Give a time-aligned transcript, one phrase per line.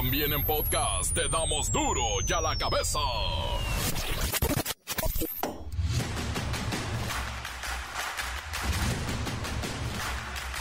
[0.00, 2.98] También en podcast te damos duro y a la cabeza.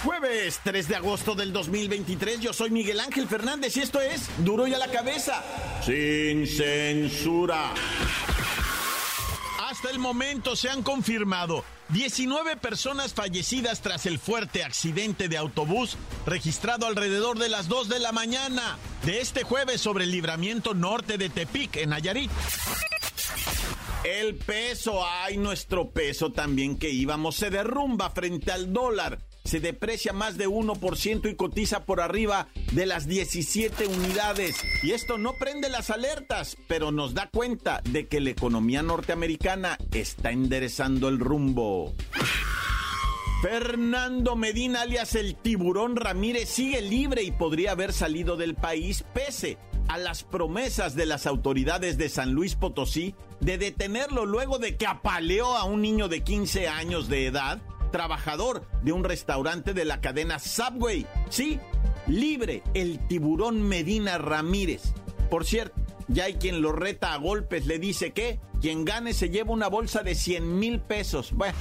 [0.04, 4.68] Jueves 3 de agosto del 2023, yo soy Miguel Ángel Fernández y esto es Duro
[4.68, 5.42] y a la cabeza,
[5.86, 7.74] sin censura.
[9.80, 15.96] Hasta el momento se han confirmado 19 personas fallecidas tras el fuerte accidente de autobús
[16.26, 21.18] registrado alrededor de las 2 de la mañana de este jueves sobre el libramiento norte
[21.18, 22.30] de Tepic, en Nayarit.
[24.04, 30.14] El peso, ay, nuestro peso también que íbamos, se derrumba frente al dólar se deprecia
[30.14, 34.58] más de 1% y cotiza por arriba de las 17 unidades.
[34.84, 39.78] Y esto no prende las alertas, pero nos da cuenta de que la economía norteamericana
[39.92, 41.94] está enderezando el rumbo.
[43.42, 49.58] Fernando Medina, alias el tiburón Ramírez, sigue libre y podría haber salido del país pese
[49.88, 54.86] a las promesas de las autoridades de San Luis Potosí de detenerlo luego de que
[54.86, 60.02] apaleó a un niño de 15 años de edad trabajador de un restaurante de la
[60.02, 61.06] cadena Subway.
[61.30, 61.60] Sí,
[62.08, 64.94] libre el tiburón Medina Ramírez.
[65.30, 69.30] Por cierto, ya hay quien lo reta a golpes, le dice que quien gane se
[69.30, 71.32] lleva una bolsa de 100 mil pesos.
[71.34, 71.58] Bueno.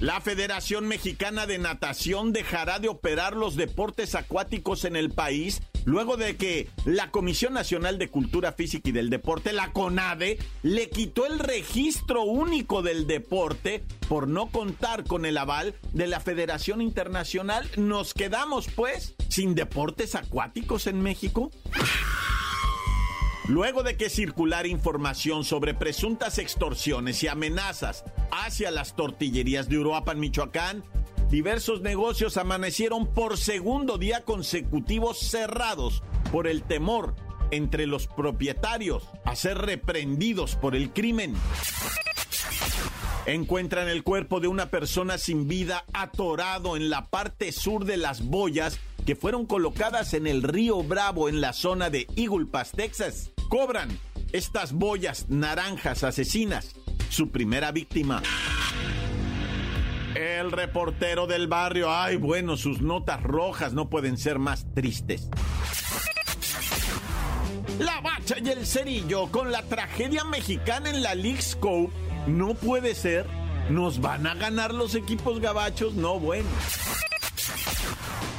[0.00, 6.16] La Federación Mexicana de Natación dejará de operar los deportes acuáticos en el país luego
[6.16, 11.26] de que la Comisión Nacional de Cultura Física y del Deporte, la CONADE, le quitó
[11.26, 17.68] el registro único del deporte por no contar con el aval de la Federación Internacional.
[17.76, 21.50] Nos quedamos, pues, sin deportes acuáticos en México.
[23.48, 30.20] Luego de que circular información sobre presuntas extorsiones y amenazas hacia las tortillerías de Uruapan,
[30.20, 30.84] Michoacán,
[31.32, 37.16] diversos negocios amanecieron por segundo día consecutivo cerrados por el temor
[37.50, 41.34] entre los propietarios a ser reprendidos por el crimen.
[43.24, 48.26] Encuentran el cuerpo de una persona sin vida atorado en la parte sur de las
[48.26, 52.06] boyas que fueron colocadas en el río Bravo en la zona de
[52.50, 53.30] Pass, Texas.
[53.48, 53.88] Cobran
[54.32, 56.74] estas boyas naranjas asesinas
[57.08, 58.22] su primera víctima.
[60.22, 65.28] El reportero del barrio, ay bueno, sus notas rojas no pueden ser más tristes.
[67.80, 71.92] La bacha y el cerillo con la tragedia mexicana en la League Scope
[72.28, 73.26] no puede ser.
[73.68, 75.94] ¿Nos van a ganar los equipos gabachos?
[75.94, 76.48] No, bueno.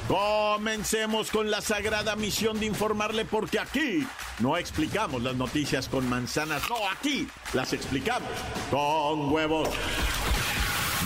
[0.08, 4.08] Comencemos con la sagrada misión de informarle porque aquí
[4.40, 8.30] no explicamos las noticias con manzanas, no, aquí las explicamos
[8.72, 9.70] con huevos.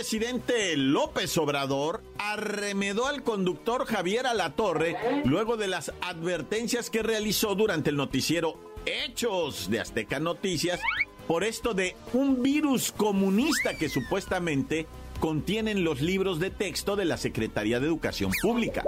[0.00, 4.96] Presidente López Obrador arremedó al conductor Javier Alatorre
[5.26, 10.80] luego de las advertencias que realizó durante el noticiero Hechos de Azteca Noticias
[11.28, 14.86] por esto de un virus comunista que supuestamente
[15.20, 18.82] contienen los libros de texto de la Secretaría de Educación Pública.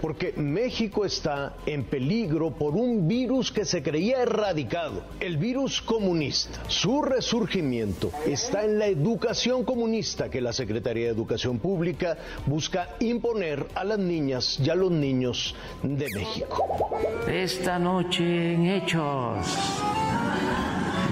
[0.00, 6.62] Porque México está en peligro por un virus que se creía erradicado, el virus comunista.
[6.68, 12.16] Su resurgimiento está en la educación comunista que la Secretaría de Educación Pública
[12.46, 16.98] busca imponer a las niñas y a los niños de México.
[17.26, 19.46] Esta noche en Hechos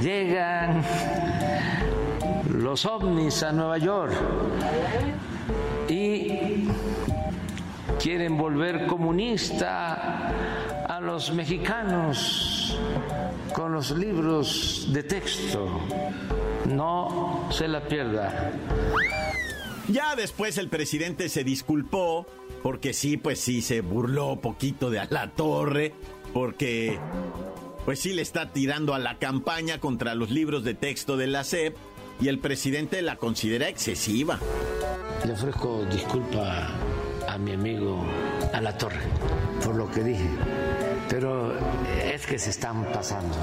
[0.02, 0.82] llegan
[2.50, 4.12] los ovnis a Nueva York
[5.88, 6.68] y
[8.00, 10.32] quieren volver comunista
[10.86, 12.78] a los mexicanos
[13.54, 15.80] con los libros de texto.
[16.66, 18.52] No se la pierda.
[19.88, 22.26] Ya después el presidente se disculpó
[22.62, 25.94] porque sí, pues sí, se burló poquito de a la torre,
[26.32, 26.98] porque
[27.84, 31.44] pues sí le está tirando a la campaña contra los libros de texto de la
[31.44, 31.76] SEP
[32.20, 34.40] y el presidente la considera excesiva.
[35.24, 36.68] Le ofrezco disculpa
[37.36, 38.02] a mi amigo
[38.54, 39.02] a la torre
[39.62, 40.30] por lo que dije,
[41.06, 41.54] pero
[42.02, 43.36] es que se están pasando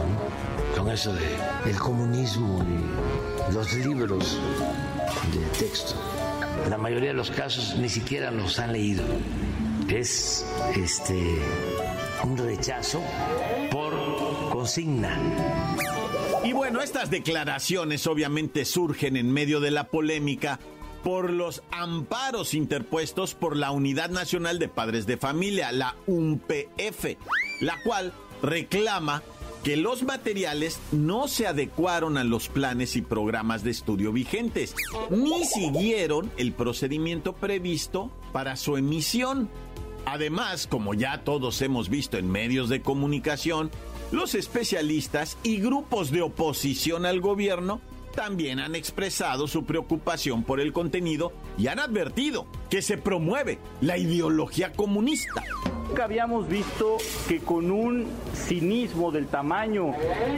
[0.75, 1.21] con eso de,
[1.65, 4.39] del comunismo y los libros
[5.31, 5.93] de texto.
[6.71, 9.03] la mayoría de los casos ni siquiera los han leído.
[9.87, 10.43] Es
[10.75, 11.37] este
[12.23, 12.99] un rechazo
[13.69, 13.93] por
[14.51, 15.19] consigna.
[16.43, 20.59] Y bueno, estas declaraciones obviamente surgen en medio de la polémica
[21.03, 27.17] por los amparos interpuestos por la Unidad Nacional de Padres de Familia, la UNPF,
[27.59, 29.21] la cual reclama
[29.63, 34.75] que los materiales no se adecuaron a los planes y programas de estudio vigentes,
[35.09, 39.49] ni siguieron el procedimiento previsto para su emisión.
[40.05, 43.71] Además, como ya todos hemos visto en medios de comunicación,
[44.11, 47.79] los especialistas y grupos de oposición al gobierno
[48.13, 53.97] también han expresado su preocupación por el contenido y han advertido que se promueve la
[53.97, 55.43] ideología comunista.
[55.87, 59.91] Nunca habíamos visto que con un cinismo del tamaño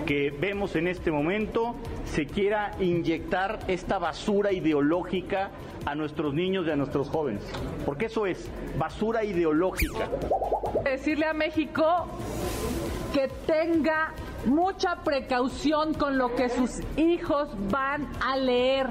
[0.05, 1.75] que vemos en este momento
[2.05, 5.51] se quiera inyectar esta basura ideológica
[5.85, 7.43] a nuestros niños y a nuestros jóvenes.
[7.85, 10.09] Porque eso es basura ideológica.
[10.83, 12.07] Decirle a México
[13.13, 14.13] que tenga
[14.45, 18.89] mucha precaución con lo que sus hijos van a leer,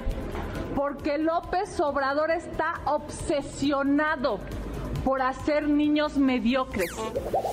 [0.75, 4.41] porque López Obrador está obsesionado
[5.05, 6.91] por hacer niños mediocres.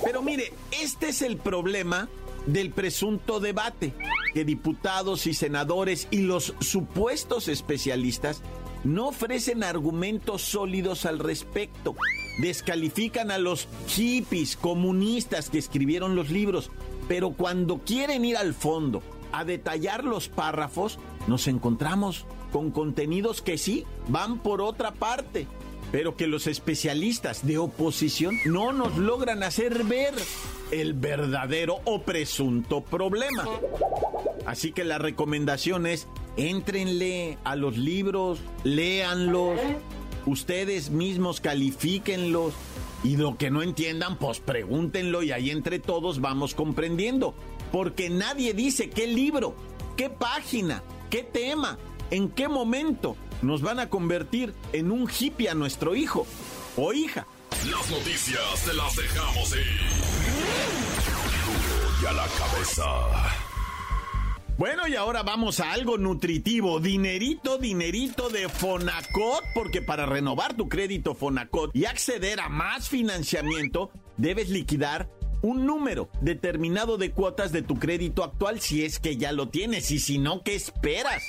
[0.04, 0.52] Pero mire,
[0.82, 2.08] este es el problema
[2.46, 3.94] del presunto debate,
[4.34, 8.42] que diputados y senadores y los supuestos especialistas
[8.84, 11.94] no ofrecen argumentos sólidos al respecto.
[12.40, 16.70] Descalifican a los hippies comunistas que escribieron los libros,
[17.08, 19.02] pero cuando quieren ir al fondo
[19.32, 25.46] a detallar los párrafos, nos encontramos con contenidos que sí van por otra parte,
[25.90, 30.14] pero que los especialistas de oposición no nos logran hacer ver
[30.70, 33.46] el verdadero o presunto problema.
[34.46, 39.58] Así que la recomendación es, éntrenle a los libros, léanlos,
[40.26, 42.54] ustedes mismos califíquenlos
[43.04, 47.34] y lo que no entiendan, pues pregúntenlo y ahí entre todos vamos comprendiendo.
[47.70, 49.54] Porque nadie dice qué libro,
[49.96, 51.78] qué página, qué tema,
[52.10, 56.26] en qué momento nos van a convertir en un hippie a nuestro hijo
[56.76, 57.26] o hija.
[57.70, 59.80] Las noticias te las dejamos ir.
[62.02, 63.51] y a la cabeza.
[64.58, 66.78] Bueno, y ahora vamos a algo nutritivo.
[66.78, 73.90] Dinerito, dinerito de Fonacot, porque para renovar tu crédito Fonacot y acceder a más financiamiento,
[74.18, 75.08] debes liquidar
[75.40, 79.90] un número determinado de cuotas de tu crédito actual si es que ya lo tienes
[79.90, 81.22] y si no, ¿qué esperas?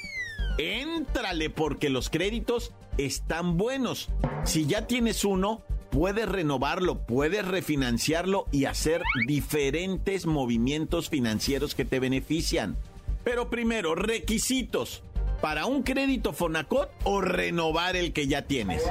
[0.59, 4.09] Éntrale porque los créditos están buenos.
[4.43, 11.99] Si ya tienes uno, puedes renovarlo, puedes refinanciarlo y hacer diferentes movimientos financieros que te
[11.99, 12.77] benefician.
[13.23, 15.03] Pero primero, requisitos
[15.41, 18.83] para un crédito Fonacot o renovar el que ya tienes.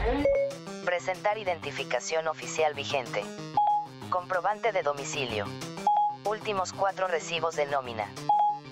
[0.85, 3.25] Presentar identificación oficial vigente.
[4.11, 5.47] Comprobante de domicilio.
[6.25, 8.07] Últimos cuatro recibos de nómina.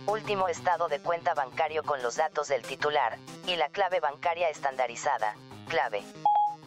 [0.06, 5.34] Último estado de cuenta bancario con los datos del titular y la clave bancaria estandarizada.
[5.68, 6.02] Clave.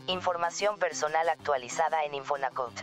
[0.08, 2.74] Información personal actualizada en Infonacot.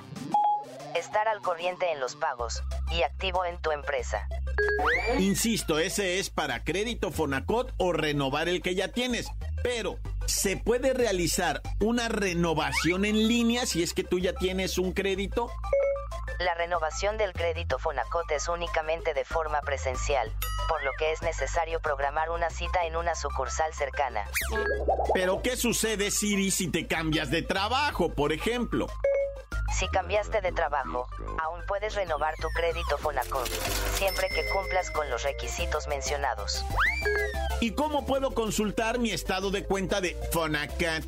[0.94, 4.26] Estar al corriente en los pagos y activo en tu empresa.
[5.18, 9.26] Insisto, ese es para crédito Fonacot o renovar el que ya tienes.
[9.62, 14.92] Pero, ¿se puede realizar una renovación en línea si es que tú ya tienes un
[14.92, 15.50] crédito?
[16.38, 20.32] La renovación del crédito Fonacot es únicamente de forma presencial,
[20.68, 24.24] por lo que es necesario programar una cita en una sucursal cercana.
[25.12, 28.86] Pero, ¿qué sucede, Siri, si te cambias de trabajo, por ejemplo?
[29.78, 31.06] Si cambiaste de trabajo,
[31.42, 33.48] aún puedes renovar tu crédito Fonacot,
[33.94, 36.64] siempre que cumplas con los requisitos mencionados.
[37.60, 41.04] ¿Y cómo puedo consultar mi estado de cuenta de Fonacot?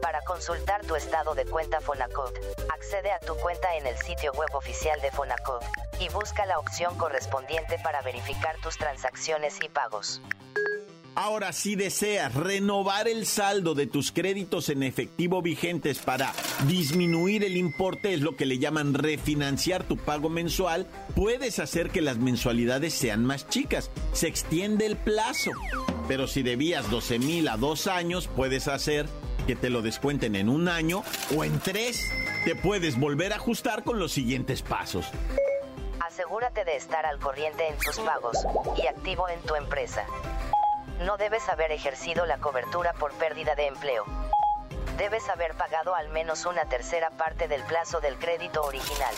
[0.00, 2.34] Para consultar tu estado de cuenta Fonacot,
[2.74, 5.64] accede a tu cuenta en el sitio web oficial de Fonacot
[6.00, 10.20] y busca la opción correspondiente para verificar tus transacciones y pagos.
[11.18, 16.34] Ahora, si deseas renovar el saldo de tus créditos en efectivo vigentes para
[16.68, 22.02] disminuir el importe, es lo que le llaman refinanciar tu pago mensual, puedes hacer que
[22.02, 23.90] las mensualidades sean más chicas.
[24.12, 25.52] Se extiende el plazo.
[26.06, 29.06] Pero si debías 12 mil a dos años, puedes hacer
[29.46, 31.02] que te lo descuenten en un año
[31.34, 31.98] o en tres.
[32.44, 35.06] Te puedes volver a ajustar con los siguientes pasos.
[35.98, 38.36] Asegúrate de estar al corriente en tus pagos
[38.76, 40.04] y activo en tu empresa
[41.00, 44.04] no debes haber ejercido la cobertura por pérdida de empleo.
[44.96, 49.14] Debes haber pagado al menos una tercera parte del plazo del crédito original.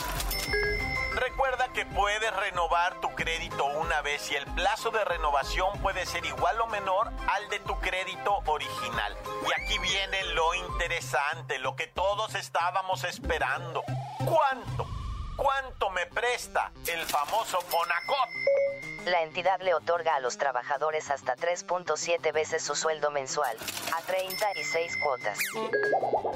[1.15, 6.25] Recuerda que puedes renovar tu crédito una vez y el plazo de renovación puede ser
[6.25, 9.17] igual o menor al de tu crédito original.
[9.47, 13.83] Y aquí viene lo interesante, lo que todos estábamos esperando.
[14.19, 14.88] ¿Cuánto?
[15.39, 19.07] ¿Cuánto me presta el famoso Bonacot?
[19.07, 23.57] La entidad le otorga a los trabajadores hasta 3.7 veces su sueldo mensual,
[23.97, 25.39] a 36 cuotas.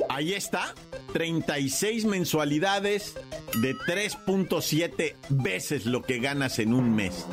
[0.09, 0.73] Ahí está,
[1.15, 3.17] 36 mensualidades
[3.61, 7.27] de 3.7 veces lo que ganas en un mes.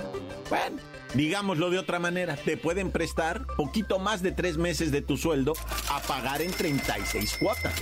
[0.49, 0.77] Bueno,
[1.13, 5.53] digámoslo de otra manera, te pueden prestar poquito más de tres meses de tu sueldo
[5.91, 7.75] a pagar en 36 cuotas.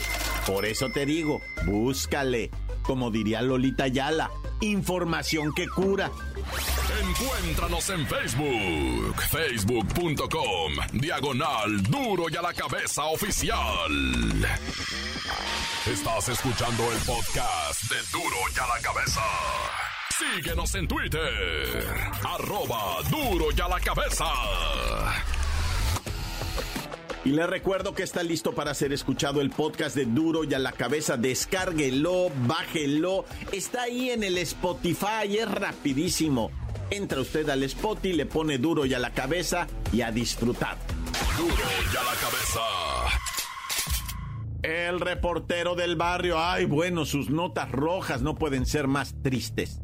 [0.46, 2.52] Por eso te digo, búscale,
[2.88, 6.10] como diría Lolita Yala, información que cura.
[7.02, 13.92] Encuéntranos en Facebook, facebook.com, diagonal duro y a la cabeza oficial.
[15.86, 19.22] Estás escuchando el podcast de duro y a la cabeza.
[20.18, 21.86] Síguenos en Twitter,
[22.24, 24.26] arroba duro y a la cabeza.
[27.28, 30.60] Y le recuerdo que está listo para ser escuchado el podcast de Duro y a
[30.60, 31.18] la cabeza.
[31.18, 33.26] Descárguelo, bájelo.
[33.52, 36.52] Está ahí en el Spotify, es rapidísimo.
[36.90, 40.78] Entra usted al Spotify, le pone Duro y a la cabeza y a disfrutar.
[41.38, 42.62] Duro y a la cabeza.
[44.64, 46.40] El reportero del barrio.
[46.40, 49.82] Ay, bueno, sus notas rojas no pueden ser más tristes.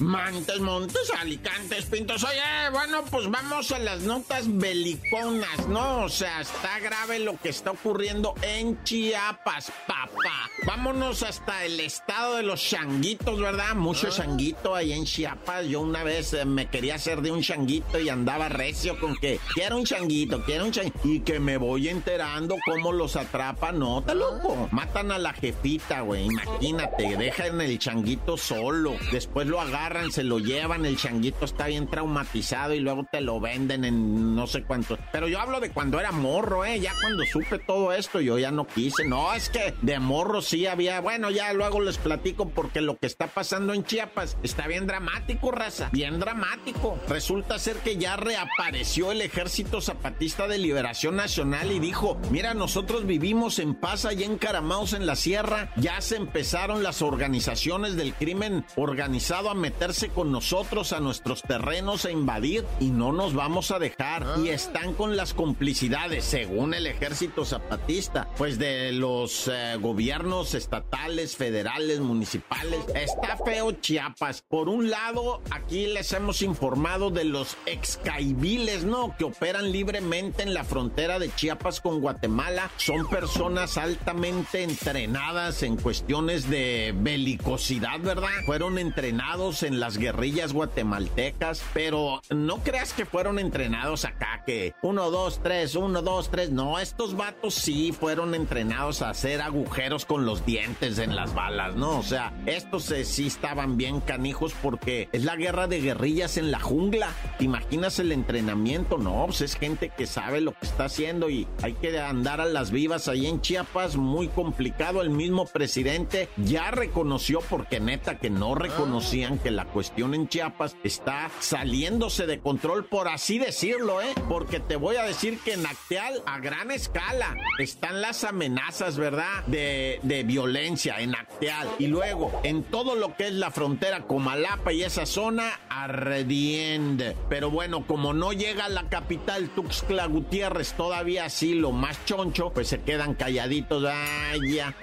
[0.00, 2.24] Mantes, Montes, Alicantes, Pintos.
[2.24, 6.04] Oye, bueno, pues vamos a las notas beliconas, ¿no?
[6.04, 10.50] O sea, está grave lo que está ocurriendo en Chiapas, papá.
[10.66, 13.74] Vámonos hasta el estado de los changuitos, ¿verdad?
[13.74, 15.66] Mucho changuito ahí en Chiapas.
[15.66, 19.40] Yo una vez eh, me quería hacer de un changuito y andaba recio con que
[19.54, 20.98] quiero un changuito, quiero un changuito.
[21.04, 24.68] Y que me voy enterando cómo los atrapan, no, te loco.
[24.70, 26.26] Matan a la jefita, güey.
[26.26, 28.97] Imagínate, dejan el changuito solo.
[29.12, 33.40] Después lo agarran, se lo llevan, el changuito está bien traumatizado y luego te lo
[33.40, 34.98] venden en no sé cuánto.
[35.12, 36.80] Pero yo hablo de cuando era morro, ¿eh?
[36.80, 39.04] Ya cuando supe todo esto, yo ya no quise.
[39.06, 41.00] No, es que de morro sí había.
[41.00, 45.50] Bueno, ya luego les platico porque lo que está pasando en Chiapas está bien dramático,
[45.50, 45.88] raza.
[45.92, 46.98] Bien dramático.
[47.08, 53.06] Resulta ser que ya reapareció el Ejército Zapatista de Liberación Nacional y dijo: Mira, nosotros
[53.06, 55.72] vivimos en paz allá encaramados en la sierra.
[55.76, 62.10] Ya se empezaron las organizaciones del crimen a meterse con nosotros a nuestros terrenos a
[62.10, 64.24] invadir y no nos vamos a dejar.
[64.42, 71.36] Y están con las complicidades, según el ejército zapatista, pues de los eh, gobiernos estatales,
[71.36, 72.80] federales, municipales.
[72.94, 74.42] Está feo Chiapas.
[74.48, 79.14] Por un lado, aquí les hemos informado de los excaibiles, ¿no?
[79.18, 82.70] Que operan libremente en la frontera de Chiapas con Guatemala.
[82.78, 88.28] Son personas altamente entrenadas en cuestiones de belicosidad, ¿verdad?
[88.46, 95.10] Fueron entrenados en las guerrillas guatemaltecas, pero no creas que fueron entrenados acá, que uno,
[95.10, 96.50] dos, tres, uno, dos, tres.
[96.50, 101.74] No, estos vatos sí fueron entrenados a hacer agujeros con los dientes en las balas,
[101.76, 101.98] ¿no?
[101.98, 106.60] O sea, estos sí estaban bien canijos porque es la guerra de guerrillas en la
[106.60, 107.10] jungla.
[107.38, 108.98] ¿Te imaginas el entrenamiento?
[108.98, 112.46] No, pues es gente que sabe lo que está haciendo y hay que andar a
[112.46, 115.02] las vivas ahí en Chiapas, muy complicado.
[115.02, 120.76] El mismo presidente ya reconoció, porque neta que no reconocían que la cuestión en Chiapas
[120.84, 124.12] está saliéndose de control, por así decirlo, ¿eh?
[124.28, 129.44] Porque te voy a decir que en Acteal, a gran escala, están las amenazas, ¿verdad?
[129.46, 131.68] De, de violencia en Acteal.
[131.78, 137.16] Y luego, en todo lo que es la frontera Comalapa y esa zona, ardiende.
[137.28, 142.50] Pero bueno, como no llega a la capital Tuxtla Gutiérrez todavía así, lo más choncho,
[142.50, 143.84] pues se quedan calladitos.
[143.86, 144.74] Ay, ya.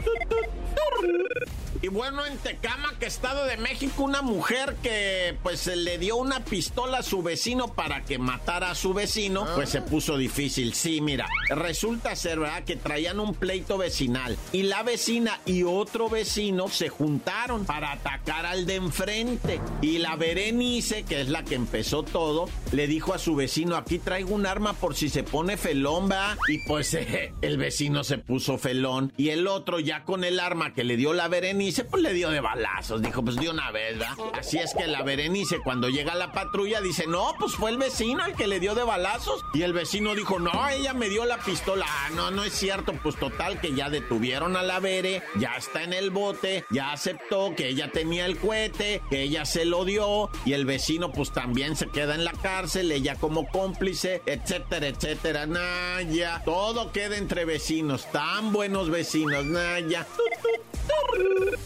[1.85, 6.97] Y bueno, en Tecámac, Estado de México, una mujer que pues le dio una pistola
[6.97, 10.73] a su vecino para que matara a su vecino, pues se puso difícil.
[10.73, 12.63] Sí, mira, resulta ser, ¿verdad?
[12.63, 18.47] Que traían un pleito vecinal y la vecina y otro vecino se juntaron para atacar
[18.47, 19.61] al de enfrente.
[19.83, 23.99] Y la Berenice, que es la que empezó todo, le dijo a su vecino, aquí
[23.99, 26.35] traigo un arma por si se pone felón, ¿va?
[26.47, 30.73] Y pues eh, el vecino se puso felón y el otro ya con el arma
[30.73, 33.69] que le dio la Berenice Berenice pues le dio de balazos, dijo pues de una
[33.71, 33.97] vez.
[34.33, 38.25] Así es que la Berenice cuando llega la patrulla dice, no, pues fue el vecino
[38.25, 39.43] el que le dio de balazos.
[39.53, 41.85] Y el vecino dijo, no, ella me dio la pistola.
[41.87, 45.83] Ah, no, no es cierto, pues total que ya detuvieron a la Bere, ya está
[45.83, 50.29] en el bote, ya aceptó que ella tenía el cohete, que ella se lo dio
[50.45, 55.45] y el vecino pues también se queda en la cárcel, ella como cómplice, etcétera, etcétera.
[55.45, 60.07] Naya, todo queda entre vecinos, tan buenos vecinos, Naya.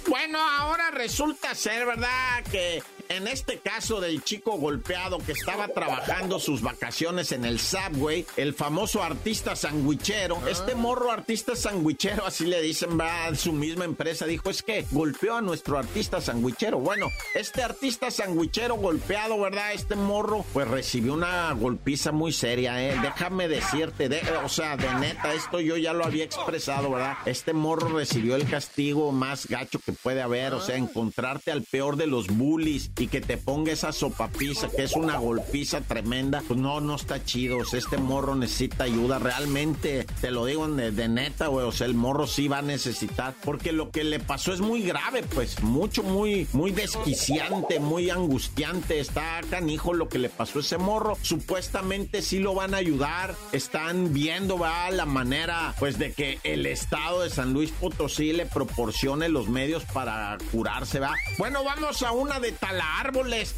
[0.07, 2.43] Bueno, ahora resulta ser, ¿verdad?
[2.51, 8.25] Que en este caso del chico golpeado que estaba trabajando sus vacaciones en el Subway,
[8.37, 14.27] el famoso artista sandwichero, este morro artista sandwichero, así le dicen, va, su misma empresa,
[14.27, 16.79] dijo, es que golpeó a nuestro artista sandwichero.
[16.79, 19.73] Bueno, este artista sandwichero golpeado, ¿verdad?
[19.73, 22.95] Este morro, pues recibió una golpiza muy seria, ¿eh?
[23.01, 24.07] Déjame decirte,
[24.43, 27.17] o sea, de neta, esto yo ya lo había expresado, ¿verdad?
[27.25, 31.95] Este morro recibió el castigo más gacho que puede haber, o sea, encontrarte al peor
[31.95, 36.59] de los bullies y que te ponga esa sopapisa, que es una golpiza tremenda, pues
[36.59, 37.57] no, no está chido.
[37.59, 39.19] O sea, este morro necesita ayuda.
[39.19, 41.65] Realmente, te lo digo de, neta, güey.
[41.65, 43.33] O sea, el morro sí va a necesitar.
[43.43, 45.63] Porque lo que le pasó es muy grave, pues.
[45.63, 48.99] Mucho, muy, muy desquiciante, muy angustiante.
[48.99, 51.17] Está canijo lo que le pasó a ese morro.
[51.21, 53.33] Supuestamente sí lo van a ayudar.
[53.53, 58.45] Están viendo, va, la manera, pues, de que el estado de San Luis Potosí le
[58.45, 61.13] proporcione los medios para curarse, va.
[61.37, 63.55] Bueno, vamos a una de tala árboles.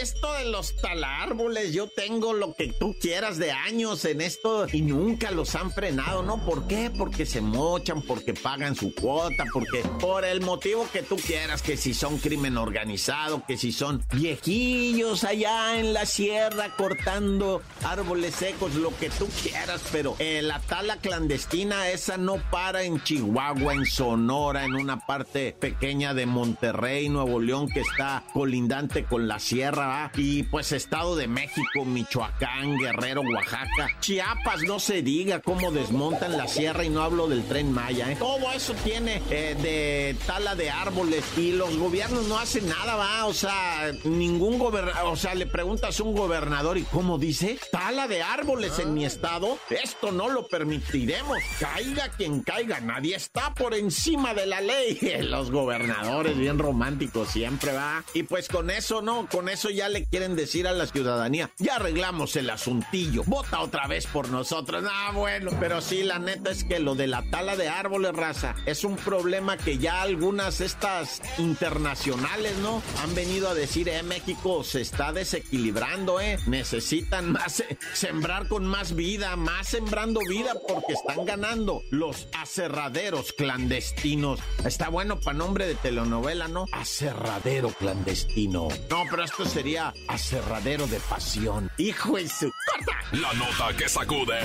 [0.00, 4.80] Esto de los talárboles, yo tengo lo que tú quieras de años en esto y
[4.80, 6.42] nunca los han frenado, ¿no?
[6.44, 6.90] ¿Por qué?
[6.96, 11.76] Porque se mochan, porque pagan su cuota, porque por el motivo que tú quieras, que
[11.76, 18.74] si son crimen organizado, que si son viejillos allá en la sierra cortando árboles secos,
[18.76, 23.84] lo que tú quieras, pero eh, la tala clandestina esa no para en Chihuahua, en
[23.84, 30.10] Sonora, en una parte pequeña de Monterrey, Nuevo León, que está colindante con la sierra,
[30.16, 36.46] y pues Estado de México, Michoacán, Guerrero, Oaxaca, Chiapas, no se diga cómo desmontan la
[36.48, 38.12] sierra y no hablo del tren Maya.
[38.12, 38.16] ¿eh?
[38.18, 43.26] Todo eso tiene eh, de tala de árboles y los gobiernos no hacen nada, va,
[43.26, 48.08] o sea, ningún gobernador, o sea, le preguntas a un gobernador y cómo dice, tala
[48.08, 53.74] de árboles en mi estado, esto no lo permitiremos, caiga quien caiga, nadie está por
[53.74, 54.98] encima de la ley.
[55.22, 58.04] Los gobernadores bien románticos siempre va.
[58.12, 61.76] Y pues con eso no, con eso ya le quieren decir a la ciudadanía, ya
[61.76, 64.84] arreglamos el asuntillo, vota otra vez por nosotros.
[64.88, 68.54] Ah, bueno, pero sí, la neta es que lo de la tala de árboles, raza,
[68.66, 72.82] es un problema que ya algunas estas internacionales, ¿no?
[73.02, 76.38] Han venido a decir, eh, México se está desequilibrando, eh.
[76.46, 83.32] Necesitan más, eh, sembrar con más vida, más sembrando vida porque están ganando los aserraderos
[83.32, 84.40] clandestinos.
[84.64, 86.66] Está bueno para nombre de telenovela, ¿no?
[86.90, 88.66] Aserradero clandestino.
[88.90, 91.70] No, pero esto sería aserradero de pasión.
[91.78, 92.50] Hijo de su...
[92.66, 92.98] ¡Corta!
[93.12, 94.40] La nota que sacude.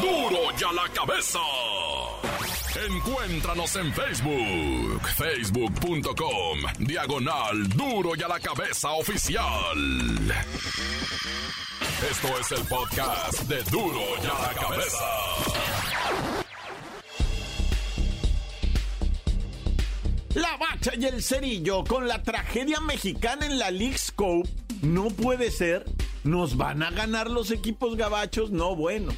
[0.00, 0.30] ¡Duro!
[0.30, 1.38] ¡Duro ya la cabeza!
[2.88, 9.44] Encuéntranos en Facebook, facebook.com, diagonal duro y a la cabeza oficial.
[12.10, 16.47] Esto es el podcast de duro y a la cabeza.
[20.34, 24.48] La Bacha y el Cerillo con la tragedia mexicana en la League Scope.
[24.82, 25.84] No puede ser.
[26.24, 28.50] ¿Nos van a ganar los equipos gabachos?
[28.50, 29.12] No, bueno.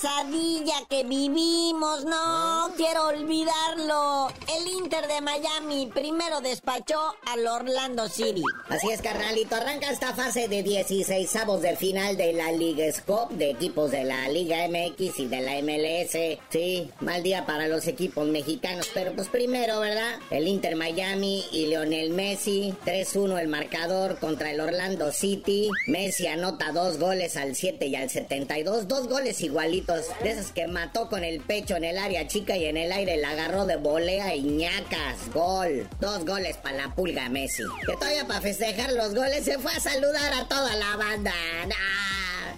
[0.00, 2.70] Pesadilla que vivimos, no ah.
[2.76, 4.28] quiero olvidarlo.
[4.56, 8.42] El Inter de Miami primero despachó al Orlando City.
[8.68, 13.34] Así es, carnalito, arranca esta fase de 16 avos del final de la Liga Scope
[13.34, 16.38] de equipos de la Liga MX y de la MLS.
[16.50, 20.20] Sí, mal día para los equipos mexicanos, pero pues primero, ¿verdad?
[20.30, 25.70] El Inter Miami y Lionel Messi, 3-1 el marcador contra el Orlando City.
[25.88, 30.66] Messi anota dos goles al 7 y al 72, dos goles igualitos de esos que
[30.66, 33.76] mató con el pecho en el área chica y en el aire la agarró de
[33.76, 35.30] volea y ñacas.
[35.32, 35.88] Gol.
[35.98, 37.62] Dos goles para la pulga Messi.
[37.86, 41.32] Que todavía para festejar los goles se fue a saludar a toda la banda.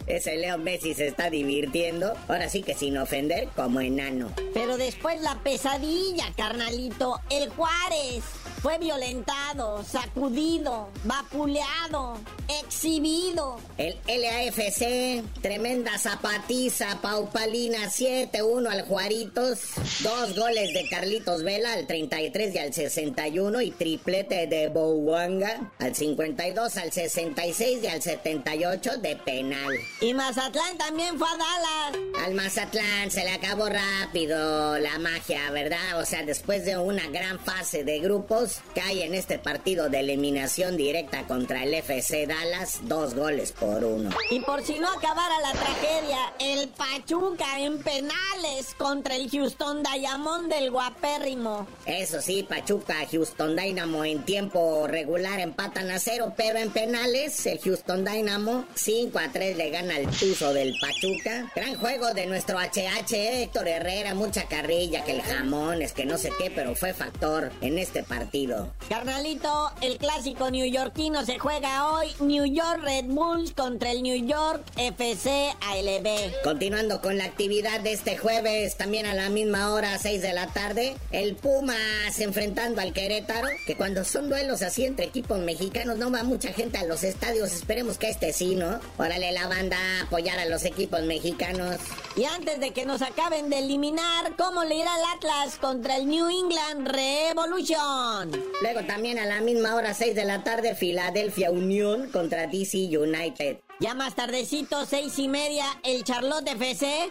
[0.09, 2.15] Ese Leo Messi se está divirtiendo.
[2.27, 4.33] Ahora sí que sin ofender, como enano.
[4.53, 7.21] Pero después la pesadilla, carnalito.
[7.31, 8.25] El Juárez.
[8.63, 12.19] Fue violentado, sacudido, vapuleado,
[12.63, 13.59] exhibido.
[13.79, 19.61] El LAFC, tremenda zapatiza, paupalina 7-1 al Juaritos,
[20.01, 25.95] dos goles de Carlitos Vela al 33 y al 61 y triplete de Bouanga al
[25.95, 29.75] 52, al 66 y al 78 de penal.
[30.03, 32.25] Y Mazatlán también fue a Dallas.
[32.27, 35.99] Al Mazatlán se le acabó rápido la magia, ¿verdad?
[35.99, 40.77] O sea, después de una gran fase de grupos, cae en este partido de eliminación
[40.77, 44.11] directa contra el FC Dallas, dos goles por uno.
[44.31, 50.53] Y por si no acabara la tragedia, el Pachuca en penales contra el Houston Diamond
[50.53, 51.67] del guapérrimo.
[51.87, 57.59] Eso sí, Pachuca, Houston Dynamo en tiempo regular empatan a cero, pero en penales el
[57.61, 61.51] Houston Dynamo 5 a 3 le gana el Tuzo del Pachuca.
[61.55, 66.19] Gran juego de nuestro HH, Héctor Herrera, mucha carrilla, que el jamón, es que no
[66.19, 68.40] sé qué, pero fue factor en este partido.
[68.89, 72.09] Carnalito, el clásico neoyorquino se juega hoy.
[72.21, 76.43] New York Red Bulls contra el New York FC ALB.
[76.43, 80.47] Continuando con la actividad de este jueves, también a la misma hora, 6 de la
[80.49, 86.11] tarde, el Pumas enfrentando al Querétaro, que cuando son duelos así entre equipos mexicanos no
[86.11, 88.81] va mucha gente a los estadios, esperemos que este sí, ¿no?
[88.99, 91.77] Órale la banda a apoyar a los equipos mexicanos.
[92.17, 96.09] Y antes de que nos acaben de eliminar, ¿cómo le irá el Atlas contra el
[96.09, 98.30] New England Revolution?
[98.61, 103.59] Luego también a la misma hora, 6 de la tarde, Filadelfia Unión contra DC United.
[103.81, 107.11] Ya más tardecito, seis y media, el Charlotte FC.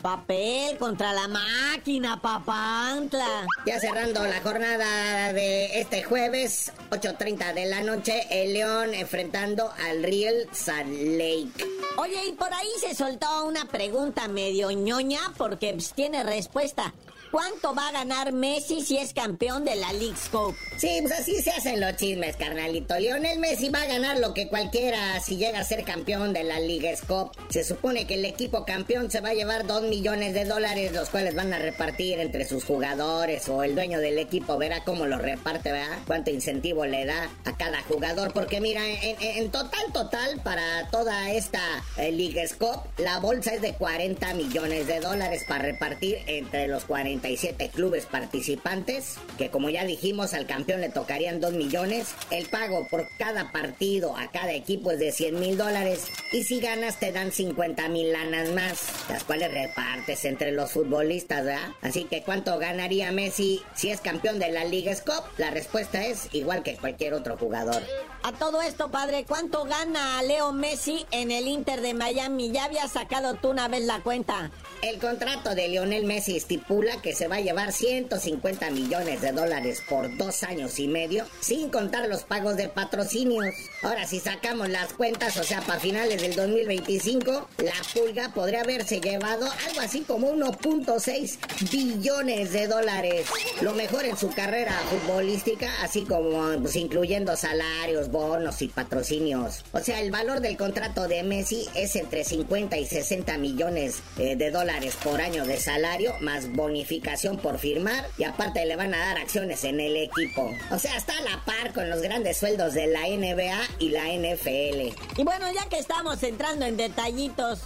[0.00, 3.46] Papel contra la máquina, papantla.
[3.66, 10.02] Ya cerrando la jornada de este jueves, 8.30 de la noche, el León enfrentando al
[10.02, 11.66] Real Salt Lake.
[11.96, 16.94] Oye, y por ahí se soltó una pregunta medio ñoña porque pues, tiene respuesta.
[17.34, 20.56] ¿Cuánto va a ganar Messi si es campeón de la League Scope?
[20.76, 22.96] Sí, pues así se hacen los chismes, carnalito.
[22.96, 26.60] Lionel Messi va a ganar lo que cualquiera si llega a ser campeón de la
[26.60, 27.36] League Scope.
[27.48, 31.10] Se supone que el equipo campeón se va a llevar 2 millones de dólares, los
[31.10, 35.18] cuales van a repartir entre sus jugadores o el dueño del equipo verá cómo lo
[35.18, 35.98] reparte, ¿verdad?
[36.06, 38.32] Cuánto incentivo le da a cada jugador.
[38.32, 43.74] Porque mira, en, total, total, para toda esta eh, League Scope, la bolsa es de
[43.74, 47.23] 40 millones de dólares para repartir entre los 40
[47.72, 52.14] clubes participantes, que como ya dijimos al campeón le tocarían 2 millones.
[52.30, 56.60] El pago por cada partido a cada equipo es de 100 mil dólares y si
[56.60, 61.68] ganas te dan 50 mil lanas más, las cuales repartes entre los futbolistas, ¿verdad?
[61.82, 65.28] Así que ¿cuánto ganaría Messi si es campeón de la Liga Scope?
[65.38, 67.82] La respuesta es igual que cualquier otro jugador.
[68.22, 72.52] A todo esto, padre, ¿cuánto gana Leo Messi en el Inter de Miami?
[72.52, 74.50] Ya había sacado tú una vez la cuenta.
[74.84, 79.82] El contrato de Lionel Messi estipula que se va a llevar 150 millones de dólares
[79.88, 83.54] por dos años y medio, sin contar los pagos de patrocinios.
[83.80, 89.00] Ahora, si sacamos las cuentas, o sea, para finales del 2025, la pulga podría haberse
[89.00, 91.38] llevado algo así como 1.6
[91.72, 93.26] billones de dólares.
[93.62, 99.64] Lo mejor en su carrera futbolística, así como pues, incluyendo salarios, bonos y patrocinios.
[99.72, 104.36] O sea, el valor del contrato de Messi es entre 50 y 60 millones eh,
[104.36, 108.98] de dólares por año de salario, más bonificación por firmar, y aparte le van a
[108.98, 110.50] dar acciones en el equipo.
[110.70, 114.06] O sea, está a la par con los grandes sueldos de la NBA y la
[114.08, 114.94] NFL.
[115.16, 117.60] Y bueno, ya que estamos entrando en detallitos,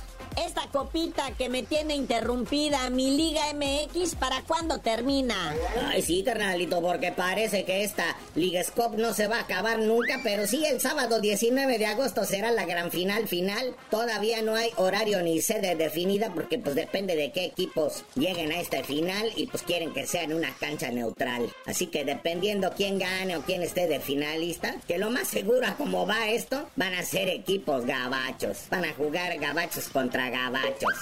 [0.47, 5.55] esta copita que me tiene interrumpida, mi Liga MX, ¿para cuándo termina?
[5.87, 10.21] Ay, sí, carnalito, porque parece que esta Liga Scope no se va a acabar nunca,
[10.23, 13.75] pero sí el sábado 19 de agosto será la gran final final.
[13.91, 18.61] Todavía no hay horario ni sede definida porque pues depende de qué equipos lleguen a
[18.61, 21.53] esta final y pues quieren que sea en una cancha neutral.
[21.67, 25.75] Así que dependiendo quién gane o quién esté de finalista, que lo más seguro a
[25.75, 28.65] cómo va esto, van a ser equipos gabachos.
[28.71, 30.95] Van a jugar gabachos contra gabachos.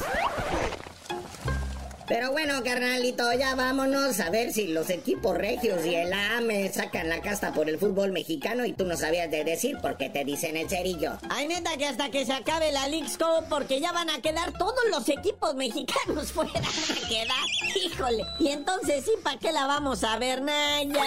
[2.08, 7.08] Pero bueno, carnalito, ya vámonos a ver si los equipos regios y el AME sacan
[7.08, 10.56] la casta por el fútbol mexicano y tú no sabías de decir porque te dicen
[10.56, 11.18] el cerillo.
[11.30, 14.52] Ay, neta, que hasta que se acabe la League Scope, porque ya van a quedar
[14.56, 16.52] todos los equipos mexicanos fuera.
[16.52, 17.44] Van quedar,
[17.84, 18.24] híjole.
[18.38, 21.06] Y entonces, ¿sí, para qué la vamos a ver, Naya?